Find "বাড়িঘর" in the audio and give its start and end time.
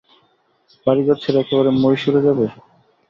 0.87-1.17